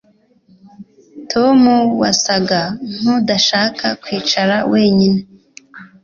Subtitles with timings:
[1.31, 1.59] Tom
[2.01, 2.61] wasaga
[2.97, 5.19] nkudashaka kwicara wenyine